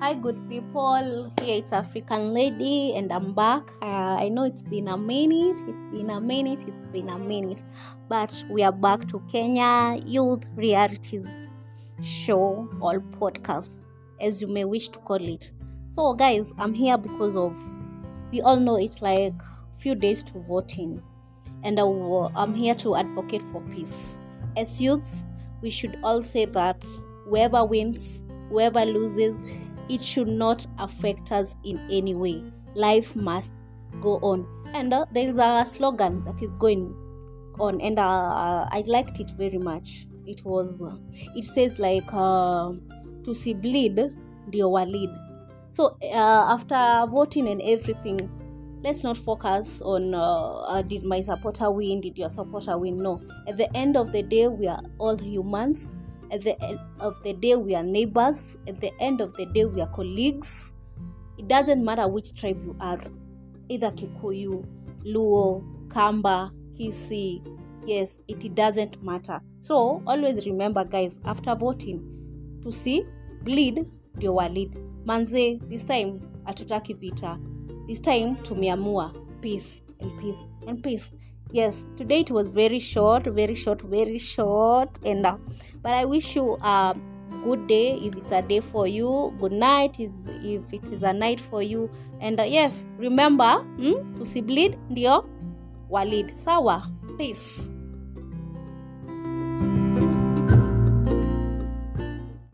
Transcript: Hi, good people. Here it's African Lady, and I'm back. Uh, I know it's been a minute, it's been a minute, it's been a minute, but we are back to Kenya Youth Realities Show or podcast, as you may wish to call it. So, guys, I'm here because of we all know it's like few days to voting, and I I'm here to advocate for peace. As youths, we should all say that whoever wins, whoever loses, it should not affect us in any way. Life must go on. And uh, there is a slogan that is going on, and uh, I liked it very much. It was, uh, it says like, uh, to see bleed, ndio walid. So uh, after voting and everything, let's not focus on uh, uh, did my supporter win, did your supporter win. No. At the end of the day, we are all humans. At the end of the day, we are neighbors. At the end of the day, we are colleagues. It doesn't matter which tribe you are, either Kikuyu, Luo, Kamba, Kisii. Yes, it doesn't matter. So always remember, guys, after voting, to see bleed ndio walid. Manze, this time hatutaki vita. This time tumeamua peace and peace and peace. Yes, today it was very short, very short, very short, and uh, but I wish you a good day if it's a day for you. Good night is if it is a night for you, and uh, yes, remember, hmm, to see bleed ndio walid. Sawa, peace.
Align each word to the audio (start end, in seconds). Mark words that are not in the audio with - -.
Hi, 0.00 0.14
good 0.14 0.48
people. 0.48 1.30
Here 1.42 1.58
it's 1.58 1.74
African 1.74 2.32
Lady, 2.32 2.94
and 2.96 3.12
I'm 3.12 3.34
back. 3.34 3.70
Uh, 3.82 4.16
I 4.18 4.30
know 4.30 4.44
it's 4.44 4.62
been 4.62 4.88
a 4.88 4.96
minute, 4.96 5.60
it's 5.68 5.84
been 5.92 6.08
a 6.08 6.18
minute, 6.18 6.64
it's 6.66 6.86
been 6.90 7.10
a 7.10 7.18
minute, 7.18 7.62
but 8.08 8.42
we 8.48 8.62
are 8.62 8.72
back 8.72 9.06
to 9.08 9.22
Kenya 9.30 10.00
Youth 10.06 10.46
Realities 10.56 11.46
Show 12.00 12.66
or 12.80 13.00
podcast, 13.00 13.76
as 14.22 14.40
you 14.40 14.48
may 14.48 14.64
wish 14.64 14.88
to 14.88 14.98
call 15.00 15.22
it. 15.22 15.52
So, 15.94 16.14
guys, 16.14 16.50
I'm 16.56 16.72
here 16.72 16.96
because 16.96 17.36
of 17.36 17.54
we 18.32 18.40
all 18.40 18.56
know 18.56 18.76
it's 18.76 19.02
like 19.02 19.34
few 19.76 19.94
days 19.94 20.22
to 20.22 20.38
voting, 20.38 21.02
and 21.62 21.78
I 21.78 21.82
I'm 21.82 22.54
here 22.54 22.74
to 22.76 22.96
advocate 22.96 23.42
for 23.52 23.60
peace. 23.70 24.16
As 24.56 24.80
youths, 24.80 25.24
we 25.60 25.68
should 25.68 25.98
all 26.02 26.22
say 26.22 26.46
that 26.46 26.86
whoever 27.26 27.66
wins, 27.66 28.22
whoever 28.48 28.86
loses, 28.86 29.36
it 29.90 30.00
should 30.00 30.28
not 30.28 30.66
affect 30.78 31.32
us 31.32 31.56
in 31.64 31.78
any 31.90 32.14
way. 32.14 32.42
Life 32.74 33.16
must 33.16 33.52
go 34.00 34.18
on. 34.22 34.46
And 34.72 34.94
uh, 34.94 35.06
there 35.12 35.28
is 35.28 35.38
a 35.38 35.64
slogan 35.66 36.24
that 36.24 36.40
is 36.40 36.50
going 36.52 36.94
on, 37.58 37.80
and 37.80 37.98
uh, 37.98 38.68
I 38.70 38.84
liked 38.86 39.18
it 39.18 39.30
very 39.36 39.58
much. 39.58 40.06
It 40.26 40.44
was, 40.44 40.80
uh, 40.80 40.96
it 41.34 41.44
says 41.44 41.80
like, 41.80 42.08
uh, 42.12 42.72
to 43.24 43.34
see 43.34 43.52
bleed, 43.52 43.96
ndio 44.48 44.70
walid. 44.70 45.10
So 45.72 45.96
uh, 46.02 46.54
after 46.54 47.10
voting 47.10 47.48
and 47.48 47.60
everything, 47.62 48.30
let's 48.82 49.02
not 49.02 49.18
focus 49.18 49.82
on 49.82 50.14
uh, 50.14 50.58
uh, 50.58 50.82
did 50.82 51.02
my 51.04 51.20
supporter 51.20 51.70
win, 51.70 52.00
did 52.00 52.16
your 52.16 52.30
supporter 52.30 52.78
win. 52.78 52.98
No. 52.98 53.20
At 53.48 53.56
the 53.56 53.76
end 53.76 53.96
of 53.96 54.12
the 54.12 54.22
day, 54.22 54.46
we 54.48 54.68
are 54.68 54.82
all 54.98 55.16
humans. 55.16 55.94
At 56.30 56.42
the 56.42 56.62
end 56.62 56.78
of 57.00 57.14
the 57.24 57.32
day, 57.32 57.56
we 57.56 57.74
are 57.74 57.82
neighbors. 57.82 58.56
At 58.68 58.80
the 58.80 58.92
end 59.00 59.20
of 59.20 59.34
the 59.34 59.46
day, 59.46 59.64
we 59.64 59.80
are 59.80 59.88
colleagues. 59.88 60.74
It 61.38 61.48
doesn't 61.48 61.84
matter 61.84 62.06
which 62.06 62.34
tribe 62.34 62.62
you 62.64 62.76
are, 62.80 63.00
either 63.68 63.90
Kikuyu, 63.90 64.64
Luo, 65.04 65.64
Kamba, 65.88 66.52
Kisii. 66.78 67.42
Yes, 67.86 68.20
it 68.28 68.54
doesn't 68.54 69.02
matter. 69.02 69.40
So 69.60 70.02
always 70.06 70.46
remember, 70.46 70.84
guys, 70.84 71.18
after 71.24 71.54
voting, 71.54 72.60
to 72.62 72.70
see 72.70 73.06
bleed 73.42 73.86
ndio 74.16 74.34
walid. 74.34 74.76
Manze, 75.04 75.60
this 75.68 75.84
time 75.84 76.20
hatutaki 76.44 76.94
vita. 76.94 77.38
This 77.86 78.00
time 78.00 78.36
tumeamua 78.42 79.14
peace 79.40 79.82
and 80.00 80.12
peace 80.20 80.46
and 80.66 80.82
peace. 80.82 81.12
Yes, 81.52 81.84
today 81.96 82.20
it 82.20 82.30
was 82.30 82.48
very 82.48 82.78
short, 82.78 83.26
very 83.26 83.54
short, 83.54 83.82
very 83.82 84.18
short, 84.18 84.98
and 85.04 85.26
uh, 85.26 85.36
but 85.82 85.92
I 85.92 86.04
wish 86.04 86.36
you 86.36 86.56
a 86.62 86.94
good 87.44 87.66
day 87.66 87.98
if 87.98 88.14
it's 88.14 88.30
a 88.30 88.40
day 88.40 88.60
for 88.60 88.86
you. 88.86 89.34
Good 89.40 89.52
night 89.52 89.98
is 89.98 90.28
if 90.44 90.72
it 90.72 90.86
is 90.92 91.02
a 91.02 91.12
night 91.12 91.40
for 91.40 91.60
you, 91.60 91.90
and 92.20 92.38
uh, 92.38 92.44
yes, 92.44 92.86
remember, 92.98 93.64
hmm, 93.78 94.14
to 94.18 94.24
see 94.24 94.42
bleed 94.42 94.78
ndio 94.90 95.26
walid. 95.88 96.32
Sawa, 96.38 96.88
peace. 97.18 97.70